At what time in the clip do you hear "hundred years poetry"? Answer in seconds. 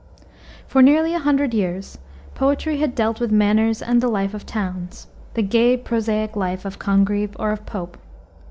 1.19-2.77